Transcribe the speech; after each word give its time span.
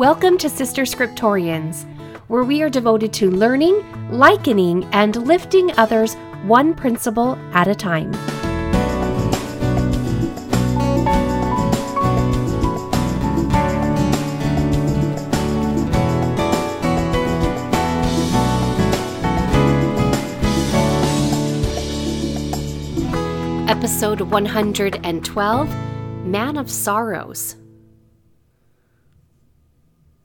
Welcome 0.00 0.38
to 0.38 0.48
Sister 0.48 0.84
Scriptorians, 0.84 1.84
where 2.28 2.42
we 2.42 2.62
are 2.62 2.70
devoted 2.70 3.12
to 3.12 3.30
learning, 3.30 3.84
likening, 4.10 4.84
and 4.92 5.14
lifting 5.14 5.78
others 5.78 6.14
one 6.44 6.72
principle 6.72 7.36
at 7.52 7.68
a 7.68 7.74
time. 7.74 8.14
Episode 23.68 24.22
112 24.22 25.68
Man 26.24 26.56
of 26.56 26.70
Sorrows. 26.70 27.59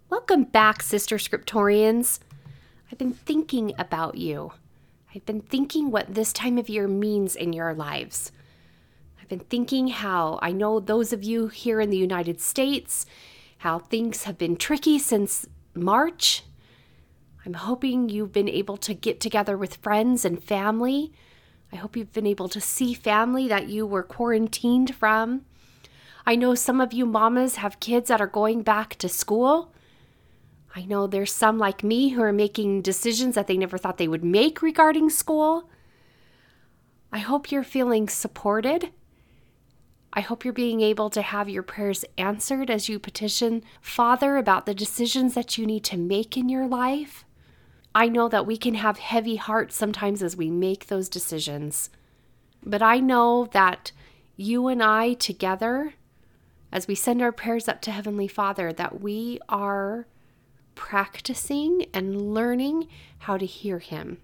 Welcome 0.07 0.43
back, 0.43 0.83
Sister 0.83 1.17
Scriptorians. 1.17 2.19
I've 2.91 2.99
been 2.99 3.11
thinking 3.11 3.73
about 3.79 4.17
you. 4.17 4.51
I've 5.15 5.25
been 5.25 5.41
thinking 5.41 5.89
what 5.89 6.13
this 6.13 6.31
time 6.31 6.59
of 6.59 6.69
year 6.69 6.87
means 6.87 7.35
in 7.35 7.53
your 7.53 7.73
lives. 7.73 8.31
I've 9.19 9.27
been 9.27 9.39
thinking 9.39 9.87
how 9.87 10.37
I 10.43 10.51
know 10.51 10.79
those 10.79 11.11
of 11.11 11.23
you 11.23 11.47
here 11.47 11.81
in 11.81 11.89
the 11.89 11.97
United 11.97 12.39
States, 12.39 13.07
how 13.57 13.79
things 13.79 14.25
have 14.25 14.37
been 14.37 14.57
tricky 14.57 14.99
since 14.99 15.47
March. 15.73 16.43
I'm 17.43 17.55
hoping 17.55 18.07
you've 18.07 18.31
been 18.31 18.47
able 18.47 18.77
to 18.77 18.93
get 18.93 19.19
together 19.19 19.57
with 19.57 19.77
friends 19.77 20.23
and 20.23 20.41
family. 20.41 21.13
I 21.73 21.77
hope 21.77 21.97
you've 21.97 22.13
been 22.13 22.27
able 22.27 22.49
to 22.49 22.61
see 22.61 22.93
family 22.93 23.47
that 23.47 23.69
you 23.69 23.87
were 23.87 24.03
quarantined 24.03 24.93
from. 24.93 25.45
I 26.27 26.35
know 26.35 26.53
some 26.53 26.79
of 26.79 26.93
you 26.93 27.07
mamas 27.07 27.55
have 27.55 27.79
kids 27.79 28.09
that 28.09 28.21
are 28.21 28.27
going 28.27 28.61
back 28.61 28.97
to 28.97 29.09
school. 29.09 29.71
I 30.77 30.83
know 30.83 31.07
there's 31.07 31.31
some 31.31 31.57
like 31.57 31.85
me 31.85 32.09
who 32.09 32.21
are 32.21 32.33
making 32.33 32.81
decisions 32.81 33.35
that 33.35 33.47
they 33.47 33.55
never 33.55 33.77
thought 33.77 33.97
they 33.97 34.09
would 34.09 34.25
make 34.25 34.61
regarding 34.61 35.09
school. 35.09 35.69
I 37.13 37.19
hope 37.19 37.49
you're 37.49 37.63
feeling 37.63 38.09
supported. 38.09 38.91
I 40.11 40.19
hope 40.19 40.43
you're 40.43 40.53
being 40.53 40.81
able 40.81 41.09
to 41.11 41.21
have 41.21 41.47
your 41.47 41.63
prayers 41.63 42.03
answered 42.17 42.69
as 42.69 42.89
you 42.89 42.99
petition 42.99 43.63
Father 43.79 44.35
about 44.35 44.65
the 44.65 44.73
decisions 44.73 45.33
that 45.33 45.57
you 45.57 45.65
need 45.65 45.85
to 45.85 45.97
make 45.97 46.35
in 46.35 46.49
your 46.49 46.67
life. 46.67 47.23
I 47.93 48.09
know 48.09 48.27
that 48.27 48.45
we 48.45 48.57
can 48.57 48.73
have 48.73 48.97
heavy 48.97 49.37
hearts 49.37 49.77
sometimes 49.77 50.21
as 50.21 50.35
we 50.35 50.49
make 50.49 50.87
those 50.87 51.07
decisions. 51.07 51.89
But 52.61 52.81
I 52.81 52.99
know 52.99 53.47
that 53.53 53.93
you 54.35 54.67
and 54.67 54.83
I 54.83 55.13
together, 55.13 55.93
as 56.69 56.85
we 56.85 56.95
send 56.95 57.21
our 57.21 57.31
prayers 57.31 57.69
up 57.69 57.79
to 57.83 57.91
Heavenly 57.91 58.27
Father, 58.27 58.73
that 58.73 58.99
we 58.99 59.39
are 59.47 60.07
practicing 60.75 61.85
and 61.93 62.33
learning 62.33 62.87
how 63.19 63.37
to 63.37 63.45
hear 63.45 63.79
Him. 63.79 64.19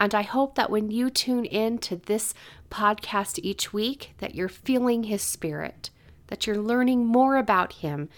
And 0.00 0.14
I 0.14 0.22
hope 0.22 0.54
that 0.54 0.70
when 0.70 0.90
you 0.90 1.10
tune 1.10 1.44
in 1.44 1.78
to 1.78 1.96
this 1.96 2.32
podcast 2.70 3.38
each 3.42 3.72
week, 3.72 4.14
that 4.18 4.34
you're 4.34 4.48
feeling 4.48 5.04
His 5.04 5.22
Spirit, 5.22 5.90
that 6.28 6.46
you're 6.46 6.56
learning 6.56 7.04
more 7.04 7.36
about 7.36 7.74
Him, 7.74 8.08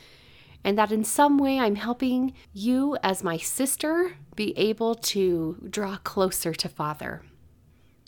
and 0.62 0.78
that 0.78 0.92
in 0.92 1.02
some 1.02 1.38
way 1.38 1.58
I'm 1.58 1.74
helping 1.74 2.34
you 2.52 2.96
as 3.02 3.24
my 3.24 3.36
sister 3.36 4.12
be 4.36 4.56
able 4.56 4.94
to 4.94 5.66
draw 5.68 5.96
closer 5.96 6.54
to 6.54 6.68
Father. 6.68 7.22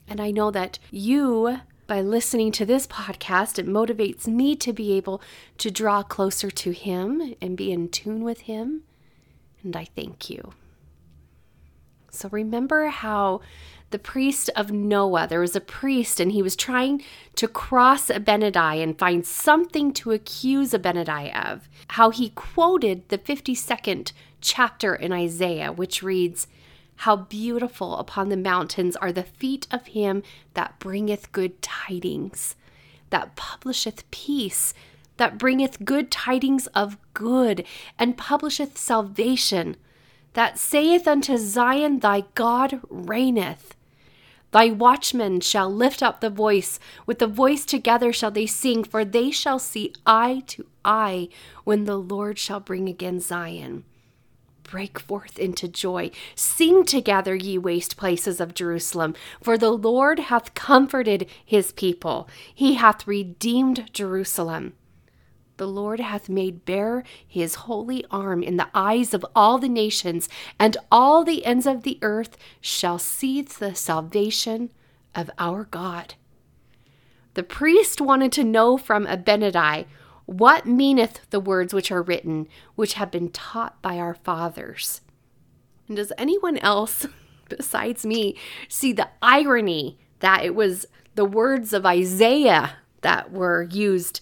And 0.07 0.21
I 0.21 0.31
know 0.31 0.53
that 0.53 0.79
you, 0.93 1.59
by 1.89 2.01
listening 2.01 2.53
to 2.53 2.65
this 2.65 2.87
podcast, 2.87 3.59
it 3.59 3.67
motivates 3.67 4.29
me 4.29 4.55
to 4.57 4.73
be 4.73 4.93
able 4.93 5.21
to 5.59 5.71
draw 5.71 6.05
closer 6.05 6.51
to 6.51 6.71
Him 6.71 7.35
and 7.41 7.57
be 7.57 7.73
in 7.73 7.89
tune 7.89 8.23
with 8.23 8.43
Him 8.43 8.83
and 9.65 9.77
I 9.77 9.87
thank 9.97 10.31
you. 10.31 10.53
So 12.11 12.29
remember 12.31 12.87
how 12.87 13.41
the 13.91 13.99
priest 13.99 14.51
of 14.57 14.71
Noah, 14.71 15.27
there 15.29 15.41
was 15.41 15.57
a 15.57 15.61
priest 15.61 16.21
and 16.21 16.33
he 16.33 16.43
was 16.43 16.57
trying 16.57 17.03
to 17.37 17.49
cross 17.49 18.09
Abinadi 18.09 18.83
and 18.83 18.99
find 18.99 19.27
something 19.27 19.93
to 19.95 20.13
accuse 20.13 20.73
Abinadi 20.73 21.33
of. 21.33 21.69
How 21.89 22.11
he 22.11 22.31
quoted 22.31 23.09
the 23.09 23.19
52nd 23.19 24.13
chapter 24.41 24.95
in 24.95 25.13
Isaiah, 25.13 25.73
which 25.73 26.03
reads, 26.03 26.47
How 26.97 27.17
beautiful 27.17 27.97
upon 27.97 28.29
the 28.29 28.37
mountains 28.37 28.97
are 28.97 29.13
the 29.13 29.23
feet 29.23 29.67
of 29.71 29.87
him 29.89 30.23
that 30.55 30.79
bringeth 30.79 31.33
good 31.33 31.63
tidings, 31.63 32.57
that 33.11 33.37
publisheth 33.37 34.09
peace 34.11 34.75
that 35.17 35.39
bringeth 35.39 35.85
good 35.85 36.11
tidings 36.11 36.67
of 36.69 36.99
good, 37.15 37.65
and 37.99 38.17
publisheth 38.17 38.77
salvation, 38.77 39.77
that 40.35 40.59
saith 40.59 41.07
unto 41.07 41.37
Zion, 41.37 42.01
Thy 42.01 42.25
God 42.35 42.81
reigneth. 42.89 43.75
Thy 44.51 44.71
watchmen 44.71 45.41
shall 45.41 45.69
lift 45.69 46.03
up 46.03 46.21
the 46.21 46.31
voice, 46.31 46.79
with 47.07 47.19
the 47.19 47.27
voice 47.27 47.65
together 47.65 48.13
shall 48.13 48.31
they 48.31 48.47
sing, 48.47 48.85
for 48.85 49.05
they 49.05 49.33
shall 49.33 49.59
see 49.59 49.93
eye 50.07 50.43
to 50.47 50.67
eye 50.85 51.29
when 51.65 51.85
the 51.85 51.97
Lord 51.97 52.39
shall 52.39 52.61
bring 52.61 52.89
again 52.89 53.19
Zion. 53.19 53.85
Break 54.63 54.99
forth 54.99 55.39
into 55.39 55.69
joy. 55.69 56.11
Sing 56.37 56.85
together, 56.85 57.35
ye 57.35 57.59
waste 57.59 57.97
places 57.97 58.41
of 58.41 58.55
Jerusalem, 58.55 59.15
for 59.41 59.59
the 59.59 59.71
Lord 59.71 60.19
hath 60.19 60.55
comforted 60.55 61.29
his 61.45 61.73
people. 61.73 62.29
He 62.55 62.75
hath 62.75 63.07
redeemed 63.07 63.93
Jerusalem. 63.93 64.75
The 65.57 65.67
Lord 65.69 66.01
hath 66.01 66.29
made 66.29 66.65
bare 66.65 67.05
his 67.27 67.55
holy 67.55 68.05
arm 68.11 68.43
in 68.43 68.57
the 68.57 68.69
eyes 68.75 69.15
of 69.15 69.25
all 69.37 69.59
the 69.59 69.69
nations, 69.69 70.29
and 70.59 70.77
all 70.91 71.23
the 71.23 71.45
ends 71.45 71.67
of 71.67 71.83
the 71.83 71.99
earth 72.03 72.37
shall 72.61 72.99
see 72.99 73.41
the 73.43 73.75
salvation 73.75 74.73
of 75.15 75.31
our 75.39 75.65
God. 75.65 76.15
The 77.35 77.45
priest 77.45 78.01
wanted 78.01 78.33
to 78.33 78.45
know 78.45 78.77
from 78.77 79.07
Abinadi, 79.07 79.87
What 80.27 80.67
meaneth 80.67 81.21
the 81.31 81.41
words 81.41 81.73
which 81.73 81.93
are 81.93 82.03
written, 82.03 82.49
which 82.75 82.95
have 82.95 83.11
been 83.11 83.31
taught 83.31 83.81
by 83.81 83.99
our 83.99 84.15
fathers? 84.15 85.03
And 85.87 85.97
does 85.97 86.13
anyone 86.19 86.59
else 86.59 87.07
besides 87.49 88.05
me 88.05 88.37
see 88.69 88.93
the 88.93 89.09
irony 89.23 89.99
that 90.21 90.45
it 90.45 90.55
was 90.55 90.87
the 91.15 91.25
words 91.25 91.73
of 91.73 91.87
Isaiah 91.87 92.77
that 93.03 93.31
were 93.31 93.63
used 93.63 94.21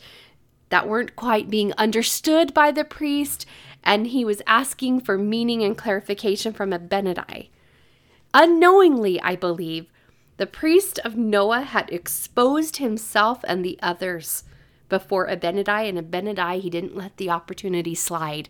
that 0.72 0.88
weren't 0.88 1.14
quite 1.16 1.50
being 1.50 1.74
understood 1.74 2.54
by 2.54 2.70
the 2.70 2.82
priest, 2.82 3.44
and 3.84 4.06
he 4.06 4.24
was 4.24 4.40
asking 4.46 4.98
for 5.02 5.18
meaning 5.18 5.62
and 5.62 5.76
clarification 5.76 6.54
from 6.54 6.70
Abinadi. 6.70 7.50
Unknowingly, 8.32 9.20
I 9.20 9.36
believe, 9.36 9.84
the 10.38 10.46
priest 10.46 10.98
of 11.04 11.14
Noah 11.14 11.60
had 11.60 11.90
exposed 11.90 12.78
himself 12.78 13.44
and 13.46 13.62
the 13.62 13.78
others 13.82 14.44
before 14.88 15.28
Abinadi, 15.28 15.90
and 15.90 15.98
Abinadi, 15.98 16.62
he 16.62 16.70
didn't 16.70 16.96
let 16.96 17.18
the 17.18 17.28
opportunity 17.28 17.94
slide. 17.94 18.48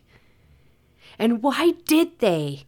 And 1.19 1.43
why 1.43 1.73
did 1.87 2.21
they? 2.21 2.67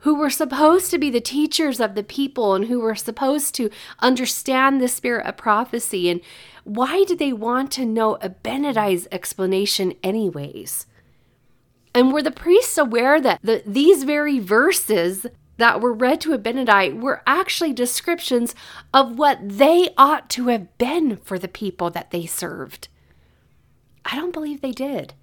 Who 0.00 0.14
were 0.14 0.30
supposed 0.30 0.90
to 0.90 0.98
be 0.98 1.10
the 1.10 1.20
teachers 1.20 1.80
of 1.80 1.94
the 1.94 2.02
people 2.02 2.54
and 2.54 2.66
who 2.66 2.80
were 2.80 2.94
supposed 2.94 3.54
to 3.54 3.70
understand 4.00 4.80
the 4.80 4.88
spirit 4.88 5.26
of 5.26 5.36
prophecy. 5.36 6.10
And 6.10 6.20
why 6.64 7.04
did 7.04 7.18
they 7.18 7.32
want 7.32 7.70
to 7.72 7.86
know 7.86 8.18
Abinadi's 8.20 9.08
explanation, 9.10 9.94
anyways? 10.02 10.86
And 11.94 12.12
were 12.12 12.22
the 12.22 12.30
priests 12.30 12.76
aware 12.76 13.20
that 13.20 13.40
the, 13.42 13.62
these 13.66 14.04
very 14.04 14.38
verses 14.38 15.26
that 15.56 15.80
were 15.80 15.94
read 15.94 16.20
to 16.20 16.36
Abinadi 16.36 17.00
were 17.00 17.22
actually 17.26 17.72
descriptions 17.72 18.54
of 18.92 19.18
what 19.18 19.38
they 19.40 19.88
ought 19.96 20.28
to 20.30 20.48
have 20.48 20.76
been 20.76 21.16
for 21.16 21.38
the 21.38 21.48
people 21.48 21.88
that 21.90 22.10
they 22.10 22.26
served? 22.26 22.88
I 24.04 24.14
don't 24.14 24.32
believe 24.32 24.60
they 24.60 24.72
did. 24.72 25.14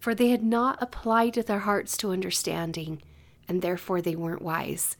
For 0.00 0.14
they 0.14 0.30
had 0.30 0.42
not 0.42 0.82
applied 0.82 1.34
their 1.34 1.60
hearts 1.60 1.96
to 1.98 2.10
understanding 2.10 3.00
and 3.48 3.62
therefore 3.62 4.00
they 4.00 4.16
weren't 4.16 4.42
wise. 4.42 4.96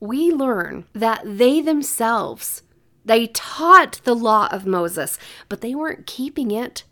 We 0.00 0.30
learn 0.30 0.84
that 0.92 1.22
they 1.24 1.60
themselves 1.60 2.62
they 3.06 3.28
taught 3.28 4.00
the 4.02 4.16
law 4.16 4.48
of 4.50 4.66
Moses, 4.66 5.16
but 5.48 5.60
they 5.60 5.76
weren't 5.76 6.06
keeping 6.06 6.50
it. 6.50 6.82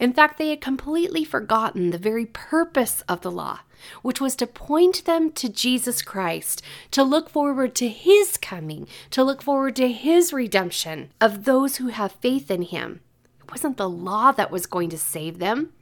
In 0.00 0.14
fact, 0.14 0.38
they 0.38 0.48
had 0.48 0.62
completely 0.62 1.24
forgotten 1.24 1.90
the 1.90 1.98
very 1.98 2.24
purpose 2.24 3.02
of 3.02 3.20
the 3.20 3.30
law, 3.30 3.60
which 4.00 4.18
was 4.18 4.34
to 4.36 4.46
point 4.46 5.04
them 5.04 5.30
to 5.32 5.48
Jesus 5.48 6.00
Christ, 6.00 6.62
to 6.90 7.04
look 7.04 7.28
forward 7.28 7.74
to 7.76 7.88
his 7.88 8.38
coming, 8.38 8.88
to 9.10 9.22
look 9.22 9.42
forward 9.42 9.76
to 9.76 9.92
his 9.92 10.32
redemption 10.32 11.10
of 11.20 11.44
those 11.44 11.76
who 11.76 11.88
have 11.88 12.12
faith 12.12 12.50
in 12.50 12.62
him. 12.62 13.00
It 13.44 13.50
wasn't 13.50 13.76
the 13.76 13.90
law 13.90 14.32
that 14.32 14.50
was 14.50 14.66
going 14.66 14.88
to 14.90 14.98
save 14.98 15.38
them, 15.38 15.74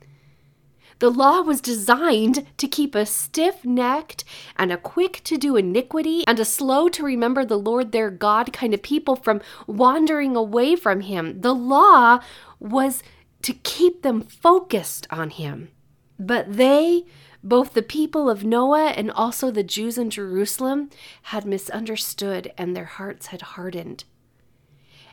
the 0.98 1.10
law 1.10 1.42
was 1.42 1.60
designed 1.60 2.46
to 2.56 2.66
keep 2.66 2.94
a 2.94 3.04
stiff 3.04 3.64
necked 3.64 4.24
and 4.56 4.72
a 4.72 4.78
quick 4.78 5.20
to 5.24 5.36
do 5.36 5.56
iniquity 5.56 6.24
and 6.26 6.40
a 6.40 6.44
slow 6.44 6.88
to 6.88 7.04
remember 7.04 7.44
the 7.44 7.58
Lord 7.58 7.92
their 7.92 8.10
God 8.10 8.52
kind 8.52 8.72
of 8.72 8.82
people 8.82 9.16
from 9.16 9.42
wandering 9.66 10.36
away 10.36 10.74
from 10.74 11.02
Him. 11.02 11.40
The 11.42 11.54
law 11.54 12.20
was 12.58 13.02
to 13.42 13.52
keep 13.52 14.02
them 14.02 14.22
focused 14.22 15.06
on 15.10 15.30
Him. 15.30 15.70
But 16.18 16.54
they, 16.56 17.04
both 17.44 17.74
the 17.74 17.82
people 17.82 18.30
of 18.30 18.44
Noah 18.44 18.88
and 18.96 19.10
also 19.10 19.50
the 19.50 19.62
Jews 19.62 19.98
in 19.98 20.08
Jerusalem, 20.08 20.88
had 21.24 21.44
misunderstood 21.44 22.52
and 22.56 22.74
their 22.74 22.86
hearts 22.86 23.26
had 23.26 23.42
hardened. 23.42 24.04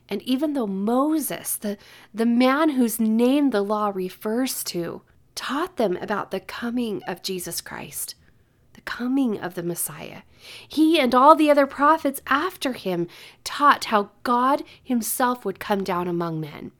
And 0.07 0.21
even 0.23 0.53
though 0.53 0.67
Moses, 0.67 1.57
the, 1.57 1.77
the 2.13 2.25
man 2.25 2.71
whose 2.71 2.99
name 2.99 3.49
the 3.49 3.61
law 3.61 3.91
refers 3.93 4.63
to, 4.65 5.01
taught 5.35 5.77
them 5.77 5.97
about 5.97 6.31
the 6.31 6.39
coming 6.39 7.01
of 7.03 7.23
Jesus 7.23 7.61
Christ, 7.61 8.15
the 8.73 8.81
coming 8.81 9.39
of 9.39 9.55
the 9.55 9.63
Messiah, 9.63 10.21
he 10.67 10.99
and 10.99 11.15
all 11.15 11.35
the 11.35 11.49
other 11.49 11.67
prophets 11.67 12.21
after 12.27 12.73
him 12.73 13.07
taught 13.43 13.85
how 13.85 14.11
God 14.23 14.63
himself 14.83 15.45
would 15.45 15.59
come 15.59 15.83
down 15.83 16.07
among 16.07 16.39
men 16.39 16.71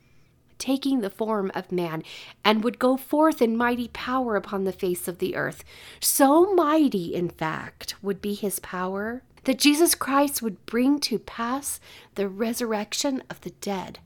taking 0.64 1.02
the 1.02 1.10
form 1.10 1.52
of 1.54 1.74
man, 1.74 2.02
and 2.46 2.64
would 2.64 2.80
go 2.80 2.96
forth 2.96 3.42
in 3.42 3.58
mighty 3.58 3.90
power 3.90 4.38
upon 4.38 4.64
the 4.64 4.72
face 4.72 5.10
of 5.10 5.18
the 5.18 5.36
earth. 5.36 5.62
So 6.00 6.54
mighty, 6.54 7.14
in 7.14 7.28
fact, 7.28 7.96
would 8.02 8.22
be 8.22 8.34
his 8.34 8.60
power 8.60 9.24
that 9.44 9.60
Jesus 9.60 9.94
Christ 9.94 10.42
would 10.42 10.66
bring 10.66 11.00
to 11.02 11.20
pass 11.20 11.82
the 12.16 12.30
resurrection 12.30 13.22
of 13.30 13.42
the 13.42 13.50
dead. 13.50 14.00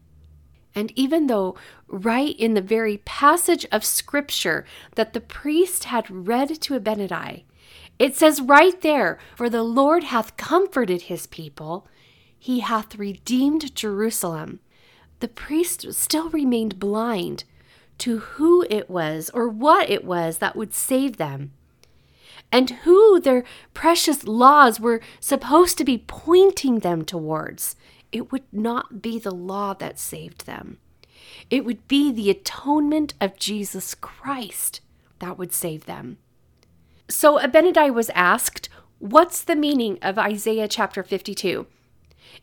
And 0.77 0.93
even 0.95 1.25
though, 1.25 1.55
right 1.87 2.37
in 2.37 2.53
the 2.53 2.61
very 2.61 2.97
passage 2.99 3.65
of 3.71 3.83
Scripture 3.83 4.63
that 4.93 5.13
the 5.13 5.19
priest 5.19 5.85
had 5.85 6.07
read 6.11 6.61
to 6.61 6.79
Abinadi, 6.79 7.45
it 7.97 8.15
says 8.15 8.39
right 8.39 8.79
there, 8.81 9.17
For 9.35 9.49
the 9.49 9.63
Lord 9.63 10.03
hath 10.03 10.37
comforted 10.37 11.03
his 11.03 11.25
people, 11.25 11.87
he 12.37 12.59
hath 12.59 12.95
redeemed 12.95 13.73
Jerusalem 13.73 14.59
the 15.19 15.27
priest 15.27 15.91
still 15.93 16.29
remained 16.29 16.77
blind 16.77 17.43
to 17.97 18.19
who 18.19 18.63
it 18.69 18.87
was 18.87 19.31
or 19.33 19.49
what 19.49 19.89
it 19.89 20.03
was 20.03 20.37
that 20.37 20.55
would 20.55 20.75
save 20.75 21.17
them, 21.17 21.53
and 22.51 22.69
who 22.69 23.19
their 23.19 23.43
precious 23.73 24.25
laws 24.27 24.79
were 24.79 25.01
supposed 25.19 25.75
to 25.79 25.83
be 25.83 26.03
pointing 26.05 26.79
them 26.79 27.03
towards. 27.03 27.75
It 28.11 28.31
would 28.31 28.45
not 28.51 29.01
be 29.01 29.19
the 29.19 29.33
law 29.33 29.73
that 29.73 29.99
saved 29.99 30.45
them. 30.45 30.77
It 31.49 31.65
would 31.65 31.87
be 31.87 32.11
the 32.11 32.29
atonement 32.29 33.13
of 33.19 33.37
Jesus 33.37 33.95
Christ 33.95 34.81
that 35.19 35.37
would 35.37 35.53
save 35.53 35.85
them. 35.85 36.17
So 37.09 37.39
Abinadi 37.39 37.93
was 37.93 38.09
asked, 38.11 38.69
What's 38.99 39.43
the 39.43 39.55
meaning 39.55 39.99
of 40.01 40.17
Isaiah 40.17 40.67
chapter 40.67 41.03
52? 41.03 41.67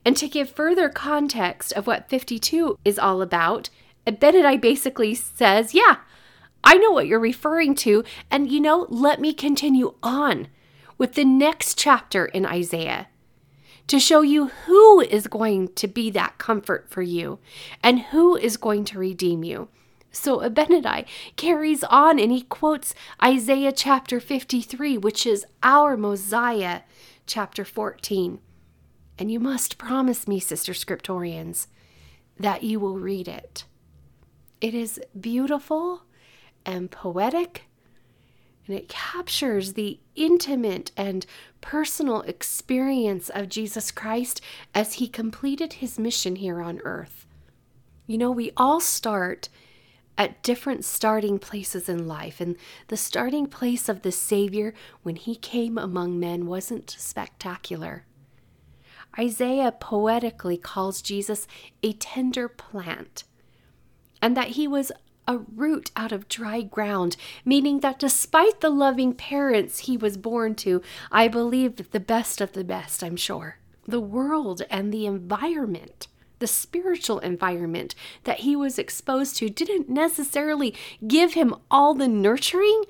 And 0.05 0.17
to 0.17 0.29
give 0.29 0.51
further 0.51 0.89
context 0.89 1.73
of 1.73 1.87
what 1.87 2.09
52 2.09 2.79
is 2.85 2.99
all 2.99 3.23
about, 3.23 3.71
Abinadi 4.07 4.61
basically 4.61 5.15
says, 5.15 5.75
Yeah, 5.75 5.97
I 6.63 6.77
know 6.77 6.91
what 6.91 7.07
you're 7.07 7.21
referring 7.21 7.75
to. 7.77 8.05
And 8.31 8.51
you 8.51 8.61
know, 8.61 8.87
let 8.89 9.21
me 9.21 9.33
continue 9.35 9.95
on 10.03 10.49
with 10.97 11.15
the 11.15 11.25
next 11.25 11.79
chapter 11.79 12.27
in 12.27 12.47
Isaiah 12.47 13.09
to 13.87 13.99
show 14.01 14.23
you 14.23 14.47
who 14.67 15.01
is 15.01 15.27
going 15.27 15.69
to 15.75 15.87
be 15.87 16.11
that 16.11 16.39
comfort 16.39 16.89
for 16.89 17.03
you 17.03 17.39
and 17.83 18.01
who 18.01 18.37
is 18.37 18.57
going 18.57 18.85
to 18.87 18.99
redeem 18.99 19.45
you. 19.45 19.69
So 20.11 20.39
Abinadi 20.39 21.07
carries 21.37 21.83
on 21.85 22.19
and 22.19 22.31
he 22.31 22.43
quotes 22.43 22.95
Isaiah 23.23 23.73
chapter 23.73 24.21
53, 24.21 24.97
which 24.99 25.27
is 25.27 25.45
our 25.63 25.97
Mosiah 25.97 26.83
chapter 27.27 27.65
14. 27.65 28.39
And 29.19 29.31
you 29.31 29.41
must 29.41 29.79
promise 29.79 30.27
me, 30.27 30.41
Sister 30.41 30.73
Scriptorians, 30.73 31.67
that 32.39 32.63
you 32.63 32.81
will 32.81 32.99
read 32.99 33.29
it. 33.29 33.65
It 34.61 34.75
is 34.75 35.01
beautiful 35.19 36.03
and 36.65 36.91
poetic, 36.91 37.65
and 38.67 38.77
it 38.77 38.89
captures 38.89 39.73
the 39.73 39.99
intimate 40.15 40.91
and 40.97 41.27
personal 41.61 42.23
experience 42.23 43.29
of 43.29 43.49
Jesus 43.49 43.91
Christ 43.91 44.41
as 44.75 44.95
he 44.95 45.09
completed 45.09 45.75
his 45.75 45.99
mission 45.99 46.37
here 46.37 46.61
on 46.61 46.81
earth. 46.85 47.27
You 48.07 48.19
know, 48.19 48.31
we 48.31 48.53
all 48.57 48.81
start 48.81 49.49
at 50.17 50.43
different 50.43 50.85
starting 50.85 51.39
places 51.39 51.89
in 51.89 52.07
life, 52.07 52.41
and 52.41 52.57
the 52.89 52.97
starting 52.97 53.47
place 53.47 53.89
of 53.89 54.03
the 54.03 54.13
Savior 54.13 54.73
when 55.03 55.17
he 55.17 55.35
came 55.35 55.77
among 55.77 56.21
men 56.21 56.47
wasn't 56.47 56.91
spectacular. 56.91 58.05
Isaiah 59.19 59.73
poetically 59.73 60.57
calls 60.57 61.03
Jesus 61.03 61.47
a 61.83 61.93
tender 61.95 62.49
plant, 62.49 63.25
and 64.23 64.37
that 64.37 64.49
he 64.49 64.69
was 64.69 64.93
a 65.27 65.39
root 65.39 65.91
out 65.97 66.13
of 66.13 66.29
dry 66.29 66.61
ground, 66.63 67.17
meaning 67.45 67.81
that 67.81 67.99
despite 67.99 68.61
the 68.61 68.71
loving 68.71 69.15
parents 69.15 69.81
he 69.81 69.97
was 69.97 70.17
born 70.17 70.55
to, 70.57 70.83
I 71.11 71.29
believe 71.29 71.91
the 71.91 72.01
best 72.01 72.41
of 72.41 72.53
the 72.53 72.65
best, 72.65 73.03
I'm 73.03 73.17
sure. 73.17 73.59
The 73.87 74.01
world 74.01 74.63
and 74.71 74.93
the 74.93 75.07
environment, 75.07 76.09
the 76.39 76.47
spiritual 76.47 77.19
environment 77.21 77.95
that 78.25 78.41
he 78.41 78.57
was 78.57 78.79
exposed 78.79 79.37
to, 79.37 79.49
didn't 79.49 79.89
necessarily 79.89 80.75
give 81.07 81.35
him 81.35 81.55
all 81.71 81.95
the 81.95 82.09
nurturing 82.09 82.85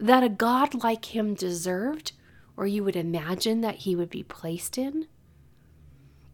that 0.00 0.22
a 0.22 0.28
God 0.28 0.82
like 0.82 1.14
him 1.14 1.34
deserved, 1.34 2.12
or 2.56 2.66
you 2.66 2.84
would 2.84 2.96
imagine 2.96 3.60
that 3.60 3.76
he 3.76 3.94
would 3.96 4.10
be 4.10 4.22
placed 4.22 4.78
in. 4.78 5.06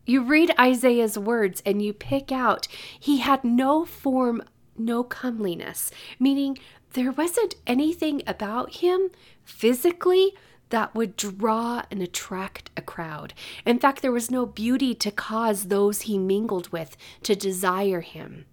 You 0.07 0.23
read 0.23 0.55
Isaiah's 0.61 1.19
words 1.19 1.63
and 1.65 1.81
you 1.81 1.93
pick 1.93 2.31
out 2.31 2.69
he 2.99 3.19
had 3.19 3.43
no 3.43 3.85
form, 3.87 4.43
no 4.77 5.05
comeliness, 5.05 5.91
meaning 6.19 6.59
there 6.93 7.13
wasn't 7.13 7.57
anything 7.67 8.23
about 8.27 8.77
him 8.77 9.11
physically 9.45 10.33
that 10.71 10.95
would 10.95 11.17
draw 11.17 11.83
and 11.91 12.03
attract 12.03 12.71
a 12.77 12.83
crowd. 12.83 13.35
In 13.65 13.79
fact, 13.79 14.03
there 14.03 14.13
was 14.13 14.31
no 14.31 14.47
beauty 14.47 14.95
to 14.95 15.11
cause 15.11 15.65
those 15.65 16.03
he 16.03 16.19
mingled 16.19 16.71
with 16.71 16.97
to 17.23 17.37
desire 17.37 18.01
him. 18.01 18.47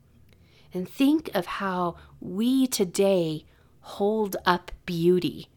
And 0.73 0.87
think 0.87 1.29
of 1.33 1.45
how 1.45 1.95
we 2.19 2.67
today 2.67 3.45
hold 3.81 4.35
up 4.45 4.71
beauty. 4.85 5.49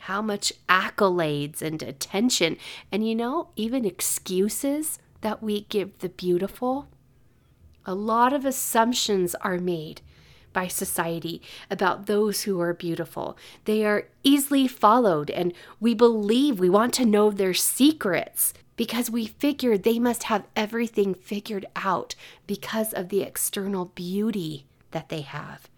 How 0.00 0.22
much 0.22 0.52
accolades 0.68 1.62
and 1.62 1.82
attention, 1.82 2.56
and 2.92 3.06
you 3.06 3.14
know, 3.14 3.48
even 3.56 3.84
excuses 3.84 4.98
that 5.20 5.42
we 5.42 5.62
give 5.62 5.98
the 5.98 6.08
beautiful, 6.08 6.88
a 7.86 7.94
lot 7.94 8.32
of 8.32 8.44
assumptions 8.44 9.34
are 9.36 9.58
made 9.58 10.02
by 10.52 10.66
society 10.66 11.40
about 11.70 12.06
those 12.06 12.42
who 12.42 12.60
are 12.60 12.74
beautiful. 12.74 13.36
They 13.64 13.84
are 13.84 14.08
easily 14.24 14.66
followed, 14.66 15.30
and 15.30 15.52
we 15.80 15.94
believe 15.94 16.58
we 16.58 16.70
want 16.70 16.94
to 16.94 17.04
know 17.04 17.30
their 17.30 17.54
secrets 17.54 18.52
because 18.76 19.10
we 19.10 19.26
figure 19.26 19.78
they 19.78 19.98
must 19.98 20.24
have 20.24 20.46
everything 20.56 21.14
figured 21.14 21.66
out 21.76 22.14
because 22.46 22.92
of 22.92 23.08
the 23.08 23.22
external 23.22 23.86
beauty 23.86 24.66
that 24.90 25.08
they 25.08 25.20
have. 25.22 25.68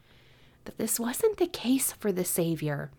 But 0.65 0.79
this 0.79 0.99
wasn't 0.99 1.37
the 1.39 1.47
case 1.47 1.93
for 1.93 2.13
the 2.13 2.25
Savior. 2.25 2.91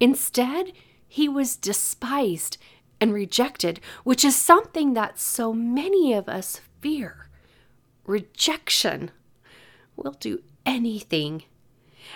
Instead, 0.00 0.72
he 1.08 1.28
was 1.28 1.56
despised 1.56 2.58
and 3.00 3.12
rejected, 3.12 3.80
which 4.02 4.24
is 4.24 4.36
something 4.36 4.94
that 4.94 5.18
so 5.18 5.52
many 5.52 6.12
of 6.12 6.28
us 6.28 6.60
fear. 6.80 7.28
Rejection. 8.06 9.10
We'll 9.96 10.12
do 10.12 10.42
anything. 10.66 11.44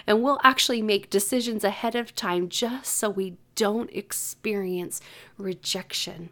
And 0.07 0.23
we'll 0.23 0.41
actually 0.43 0.83
make 0.83 1.11
decisions 1.11 1.65
ahead 1.65 1.95
of 1.95 2.15
time 2.15 2.49
just 2.49 2.93
so 2.95 3.09
we 3.09 3.37
don't 3.55 3.91
experience 3.91 5.01
rejection. 5.37 6.31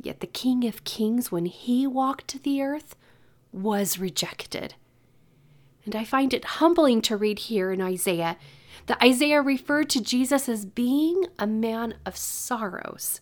Yet 0.00 0.20
the 0.20 0.26
King 0.26 0.66
of 0.66 0.84
Kings, 0.84 1.32
when 1.32 1.46
he 1.46 1.86
walked 1.86 2.42
the 2.42 2.62
earth, 2.62 2.94
was 3.52 3.98
rejected. 3.98 4.74
And 5.84 5.96
I 5.96 6.04
find 6.04 6.34
it 6.34 6.44
humbling 6.44 7.00
to 7.02 7.16
read 7.16 7.38
here 7.40 7.72
in 7.72 7.80
Isaiah 7.80 8.36
that 8.86 9.02
Isaiah 9.02 9.42
referred 9.42 9.90
to 9.90 10.02
Jesus 10.02 10.48
as 10.48 10.66
being 10.66 11.24
a 11.38 11.46
man 11.46 11.94
of 12.04 12.16
sorrows. 12.16 13.20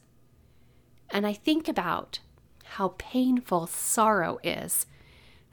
And 1.10 1.26
I 1.26 1.32
think 1.32 1.68
about 1.68 2.18
how 2.64 2.94
painful 2.98 3.68
sorrow 3.68 4.38
is, 4.42 4.86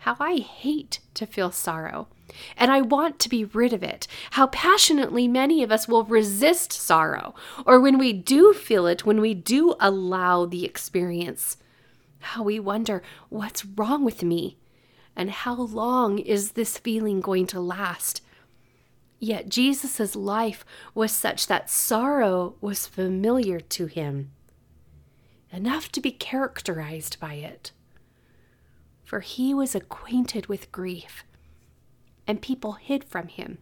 how 0.03 0.17
I 0.19 0.36
hate 0.36 1.00
to 1.13 1.25
feel 1.25 1.50
sorrow, 1.50 2.10
and 2.57 2.69
I 2.69 2.81
want 2.81 3.19
to 3.19 3.29
be 3.29 3.45
rid 3.45 3.72
of 3.72 3.83
it, 3.83 4.05
how 4.31 4.48
passionately 4.48 5.29
many 5.29 5.63
of 5.63 5.72
us 5.72 5.88
will 5.88 6.03
resist 6.03 6.74
sorrow, 6.74 7.33
or 7.65 7.79
when 7.79 7.98
we 7.98 8.12
do 8.12 8.51
feel 8.51 8.86
it, 8.86 9.05
when 9.05 9.22
we 9.22 9.33
do 9.33 9.75
allow 9.79 10.45
the 10.45 10.65
experience, 10.65 11.55
how 12.19 12.43
we 12.43 12.60
wonder, 12.60 13.01
what's 13.29 13.63
wrong 13.63 14.03
with 14.03 14.24
me? 14.24 14.57
And 15.15 15.29
how 15.31 15.53
long 15.55 16.19
is 16.19 16.51
this 16.51 16.77
feeling 16.77 17.22
going 17.22 17.48
to 17.48 17.62
last? 17.62 18.22
Yet 19.19 19.48
Jesus' 19.48 20.17
life 20.17 20.65
was 20.93 21.13
such 21.13 21.48
that 21.48 21.69
sorrow 21.69 22.55
was 22.60 22.88
familiar 22.88 23.62
to 23.62 23.86
him 23.86 24.31
enough 25.50 25.89
to 25.93 26.01
be 26.01 26.12
characterized 26.12 27.22
by 27.22 27.36
it. 27.36 27.72
For 29.13 29.20
he 29.20 29.53
was 29.53 29.75
acquainted 29.75 30.48
with 30.48 30.72
grief, 30.72 31.24
and 32.25 32.41
people 32.41 32.72
hid 32.82 33.03
from 33.03 33.27
him. 33.27 33.60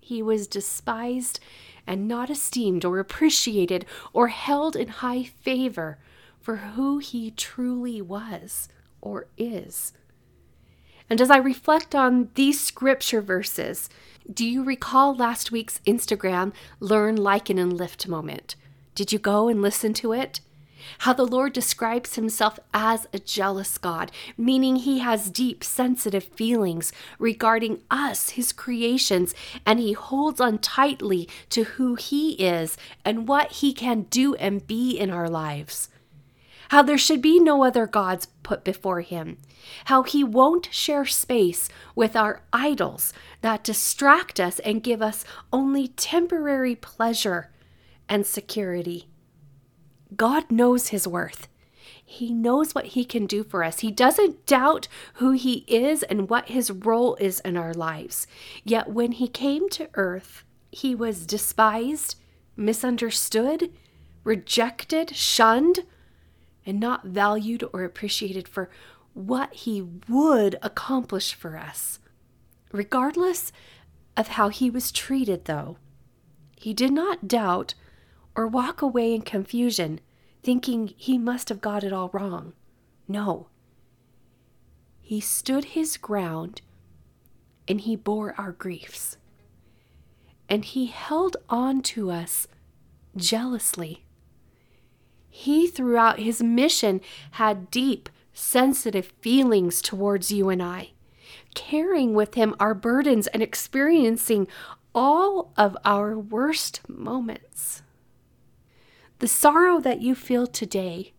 He 0.00 0.24
was 0.24 0.48
despised 0.48 1.38
and 1.86 2.08
not 2.08 2.28
esteemed 2.28 2.84
or 2.84 2.98
appreciated 2.98 3.86
or 4.12 4.26
held 4.26 4.74
in 4.74 4.88
high 4.88 5.22
favor 5.22 5.98
for 6.40 6.56
who 6.56 6.98
he 6.98 7.30
truly 7.30 8.02
was 8.02 8.68
or 9.00 9.28
is. 9.38 9.92
And 11.08 11.20
as 11.20 11.30
I 11.30 11.36
reflect 11.36 11.94
on 11.94 12.30
these 12.34 12.60
scripture 12.60 13.22
verses, 13.22 13.88
do 14.28 14.44
you 14.44 14.64
recall 14.64 15.14
last 15.14 15.52
week's 15.52 15.78
Instagram 15.86 16.52
Learn, 16.80 17.14
Liken, 17.14 17.56
and 17.56 17.72
Lift 17.72 18.08
moment? 18.08 18.56
Did 18.96 19.12
you 19.12 19.20
go 19.20 19.46
and 19.46 19.62
listen 19.62 19.94
to 19.94 20.12
it? 20.12 20.40
How 20.98 21.12
the 21.12 21.24
Lord 21.26 21.52
describes 21.52 22.16
himself 22.16 22.58
as 22.72 23.06
a 23.12 23.18
jealous 23.18 23.78
God, 23.78 24.10
meaning 24.36 24.76
he 24.76 24.98
has 25.00 25.30
deep, 25.30 25.64
sensitive 25.64 26.24
feelings 26.24 26.92
regarding 27.18 27.82
us, 27.90 28.30
his 28.30 28.52
creations, 28.52 29.34
and 29.66 29.78
he 29.78 29.92
holds 29.92 30.40
on 30.40 30.58
tightly 30.58 31.28
to 31.50 31.64
who 31.64 31.94
he 31.94 32.32
is 32.32 32.76
and 33.04 33.28
what 33.28 33.52
he 33.52 33.72
can 33.72 34.02
do 34.02 34.34
and 34.36 34.66
be 34.66 34.96
in 34.96 35.10
our 35.10 35.28
lives 35.28 35.88
how 36.72 36.80
there 36.80 36.96
should 36.96 37.20
be 37.20 37.38
no 37.38 37.62
other 37.62 37.86
gods 37.86 38.28
put 38.42 38.64
before 38.64 39.02
him, 39.02 39.36
how 39.84 40.02
he 40.02 40.24
won't 40.24 40.72
share 40.72 41.04
space 41.04 41.68
with 41.94 42.16
our 42.16 42.40
idols 42.50 43.12
that 43.42 43.62
distract 43.62 44.40
us 44.40 44.58
and 44.60 44.82
give 44.82 45.02
us 45.02 45.22
only 45.52 45.88
temporary 45.88 46.74
pleasure 46.74 47.50
and 48.08 48.24
security. 48.24 49.06
God 50.16 50.50
knows 50.50 50.88
his 50.88 51.06
worth. 51.06 51.48
He 52.04 52.32
knows 52.32 52.74
what 52.74 52.86
he 52.86 53.04
can 53.04 53.26
do 53.26 53.42
for 53.42 53.64
us. 53.64 53.80
He 53.80 53.90
doesn't 53.90 54.44
doubt 54.44 54.88
who 55.14 55.32
he 55.32 55.64
is 55.66 56.02
and 56.02 56.28
what 56.28 56.48
his 56.48 56.70
role 56.70 57.16
is 57.16 57.40
in 57.40 57.56
our 57.56 57.72
lives. 57.72 58.26
Yet 58.64 58.90
when 58.90 59.12
he 59.12 59.28
came 59.28 59.68
to 59.70 59.88
earth, 59.94 60.44
he 60.70 60.94
was 60.94 61.26
despised, 61.26 62.16
misunderstood, 62.56 63.72
rejected, 64.24 65.14
shunned, 65.14 65.80
and 66.66 66.78
not 66.78 67.06
valued 67.06 67.64
or 67.72 67.84
appreciated 67.84 68.46
for 68.46 68.68
what 69.14 69.52
he 69.54 69.82
would 70.08 70.58
accomplish 70.62 71.34
for 71.34 71.56
us. 71.56 71.98
Regardless 72.72 73.52
of 74.16 74.28
how 74.28 74.48
he 74.48 74.70
was 74.70 74.92
treated, 74.92 75.46
though, 75.46 75.76
he 76.56 76.72
did 76.72 76.92
not 76.92 77.28
doubt 77.28 77.74
or 78.34 78.46
walk 78.46 78.82
away 78.82 79.14
in 79.14 79.22
confusion, 79.22 80.00
thinking 80.42 80.92
he 80.96 81.18
must 81.18 81.48
have 81.48 81.60
got 81.60 81.84
it 81.84 81.92
all 81.92 82.10
wrong. 82.12 82.52
No. 83.06 83.48
He 85.00 85.20
stood 85.20 85.64
his 85.66 85.96
ground 85.96 86.62
and 87.68 87.80
he 87.80 87.96
bore 87.96 88.34
our 88.38 88.52
griefs. 88.52 89.16
And 90.48 90.64
he 90.64 90.86
held 90.86 91.36
on 91.48 91.82
to 91.82 92.10
us 92.10 92.48
jealously. 93.16 94.04
He, 95.28 95.66
throughout 95.66 96.18
his 96.18 96.42
mission, 96.42 97.00
had 97.32 97.70
deep, 97.70 98.08
sensitive 98.34 99.12
feelings 99.20 99.80
towards 99.80 100.30
you 100.30 100.48
and 100.48 100.62
I, 100.62 100.90
carrying 101.54 102.14
with 102.14 102.34
him 102.34 102.54
our 102.60 102.74
burdens 102.74 103.26
and 103.28 103.42
experiencing 103.42 104.46
all 104.94 105.52
of 105.56 105.76
our 105.84 106.18
worst 106.18 106.80
moments. 106.88 107.81
The 109.22 109.28
sorrow 109.28 109.78
that 109.78 110.02
you 110.02 110.16
feel 110.16 110.48
today, 110.48 111.12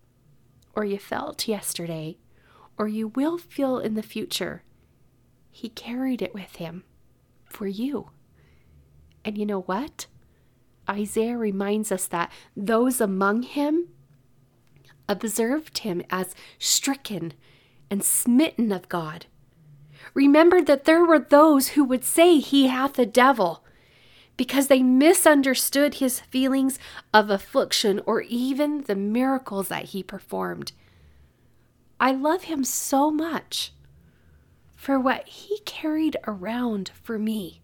or 0.75 0.83
you 0.83 0.98
felt 0.98 1.48
yesterday, 1.48 2.17
or 2.77 2.86
you 2.86 3.07
will 3.07 3.38
feel 3.38 3.79
in 3.79 3.93
the 3.93 4.03
future, 4.03 4.63
he 5.50 5.69
carried 5.69 6.22
it 6.22 6.33
with 6.33 6.57
him 6.57 6.83
for 7.45 7.65
you. 7.65 8.10
And 9.24 9.38
you 9.38 9.45
know 9.45 9.62
what? 9.62 10.07
Isaiah 10.89 11.38
reminds 11.38 11.93
us 11.93 12.05
that 12.07 12.29
those 12.57 13.00
among 13.00 13.43
him 13.43 13.88
observed 15.07 15.77
him 15.77 16.03
as 16.10 16.36
stricken 16.60 17.31
and 17.89 18.03
smitten 18.03 18.74
of 18.74 18.89
God. 18.89 19.27
Remembered 20.13 20.65
that 20.65 20.83
there 20.83 21.05
were 21.05 21.19
those 21.19 21.69
who 21.69 21.86
would 21.86 22.03
say 22.03 22.39
he 22.39 22.67
hath 22.67 23.00
a 23.00 23.05
devil 23.05 23.63
because 24.35 24.67
they 24.67 24.81
misunderstood 24.81 25.95
his 25.95 26.19
feelings 26.19 26.79
of 27.13 27.29
affliction 27.29 28.01
or 28.05 28.21
even 28.21 28.81
the 28.81 28.95
miracles 28.95 29.67
that 29.67 29.85
he 29.85 30.01
performed. 30.01 30.71
I 31.99 32.11
love 32.11 32.43
him 32.43 32.63
so 32.63 33.11
much 33.11 33.73
for 34.75 34.99
what 34.99 35.27
he 35.27 35.59
carried 35.65 36.17
around 36.27 36.91
for 37.01 37.17
me 37.17 37.61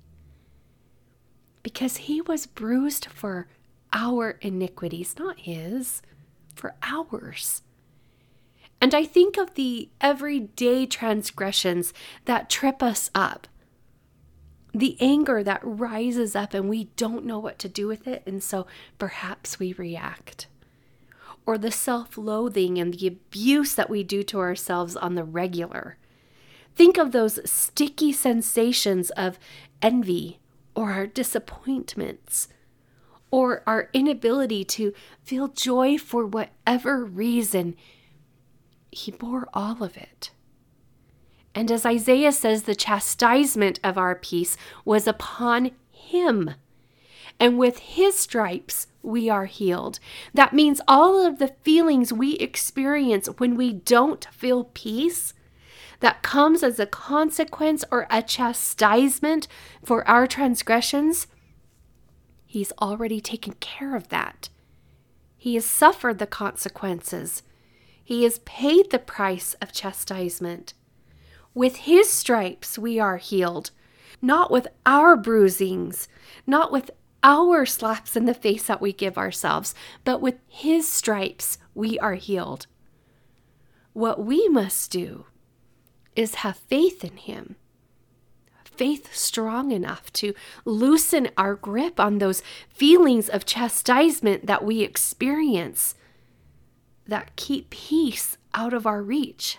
because 1.63 1.97
he 1.97 2.21
was 2.21 2.45
bruised 2.45 3.05
for 3.05 3.47
our 3.91 4.37
iniquities, 4.41 5.15
not 5.17 5.39
his 5.39 6.01
for 6.55 6.75
ours. 6.83 7.61
And 8.81 8.93
I 8.93 9.03
think 9.03 9.37
of 9.37 9.55
the 9.55 9.89
everyday 9.99 10.85
transgressions 10.85 11.93
that 12.25 12.49
trip 12.49 12.81
us 12.81 13.11
up, 13.13 13.47
the 14.73 14.97
anger 14.99 15.43
that 15.43 15.61
rises 15.63 16.35
up 16.35 16.53
and 16.53 16.69
we 16.69 16.85
don't 16.95 17.25
know 17.25 17.39
what 17.39 17.59
to 17.59 17.69
do 17.69 17.87
with 17.87 18.07
it, 18.07 18.23
and 18.25 18.43
so 18.43 18.67
perhaps 18.97 19.59
we 19.59 19.73
react. 19.73 20.47
Or 21.45 21.57
the 21.57 21.71
self 21.71 22.17
loathing 22.17 22.77
and 22.77 22.93
the 22.93 23.07
abuse 23.07 23.73
that 23.75 23.89
we 23.89 24.03
do 24.03 24.23
to 24.23 24.39
ourselves 24.39 24.95
on 24.95 25.15
the 25.15 25.23
regular. 25.23 25.97
Think 26.75 26.97
of 26.97 27.11
those 27.11 27.39
sticky 27.49 28.13
sensations 28.13 29.09
of 29.11 29.39
envy 29.81 30.39
or 30.75 30.91
our 30.91 31.07
disappointments 31.07 32.47
or 33.31 33.63
our 33.67 33.89
inability 33.93 34.63
to 34.63 34.93
feel 35.23 35.47
joy 35.47 35.97
for 35.97 36.25
whatever 36.25 37.03
reason, 37.05 37.75
he 38.91 39.11
bore 39.11 39.47
all 39.53 39.83
of 39.83 39.97
it. 39.97 40.31
And 41.55 41.71
as 41.71 41.85
Isaiah 41.85 42.31
says, 42.31 42.63
the 42.63 42.75
chastisement 42.75 43.79
of 43.83 43.97
our 43.97 44.15
peace 44.15 44.55
was 44.85 45.07
upon 45.07 45.71
him. 45.91 46.55
And 47.39 47.57
with 47.57 47.79
his 47.79 48.17
stripes, 48.17 48.87
we 49.01 49.29
are 49.29 49.45
healed. 49.45 49.99
That 50.33 50.53
means 50.53 50.81
all 50.87 51.25
of 51.25 51.39
the 51.39 51.55
feelings 51.63 52.13
we 52.13 52.33
experience 52.35 53.27
when 53.37 53.55
we 53.55 53.73
don't 53.73 54.27
feel 54.31 54.65
peace, 54.73 55.33
that 56.01 56.21
comes 56.21 56.63
as 56.63 56.79
a 56.79 56.85
consequence 56.85 57.83
or 57.91 58.07
a 58.09 58.21
chastisement 58.21 59.47
for 59.83 60.07
our 60.07 60.27
transgressions, 60.27 61.27
He's 62.49 62.73
already 62.81 63.21
taken 63.21 63.53
care 63.59 63.95
of 63.95 64.07
that. 64.07 64.49
He 65.37 65.53
has 65.53 65.65
suffered 65.65 66.17
the 66.17 66.25
consequences. 66.25 67.43
He 68.03 68.23
has 68.23 68.39
paid 68.39 68.89
the 68.89 68.97
price 68.97 69.53
of 69.61 69.71
chastisement. 69.71 70.73
With 71.59 71.75
his 71.75 72.09
stripes 72.09 72.79
we 72.79 73.01
are 73.01 73.17
healed, 73.17 73.71
not 74.21 74.49
with 74.49 74.69
our 74.85 75.17
bruisings, 75.17 76.07
not 76.47 76.71
with 76.71 76.89
our 77.21 77.65
slaps 77.65 78.15
in 78.15 78.23
the 78.23 78.33
face 78.33 78.63
that 78.67 78.79
we 78.79 78.93
give 78.93 79.17
ourselves, 79.17 79.75
but 80.05 80.21
with 80.21 80.35
his 80.47 80.87
stripes 80.87 81.57
we 81.75 81.99
are 81.99 82.13
healed. 82.13 82.67
What 83.91 84.23
we 84.23 84.47
must 84.47 84.89
do 84.89 85.25
is 86.15 86.35
have 86.35 86.55
faith 86.55 87.03
in 87.03 87.17
him 87.17 87.57
faith 88.63 89.13
strong 89.13 89.71
enough 89.71 90.13
to 90.13 90.33
loosen 90.63 91.27
our 91.37 91.55
grip 91.55 91.99
on 91.99 92.19
those 92.19 92.41
feelings 92.69 93.27
of 93.27 93.45
chastisement 93.45 94.45
that 94.45 94.63
we 94.63 94.79
experience 94.79 95.95
that 97.05 97.35
keep 97.35 97.69
peace 97.69 98.37
out 98.53 98.73
of 98.73 98.87
our 98.87 99.03
reach, 99.03 99.57